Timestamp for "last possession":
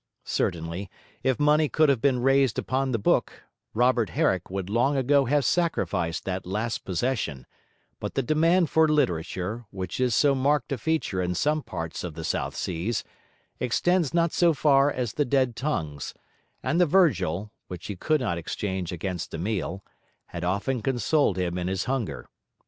6.47-7.45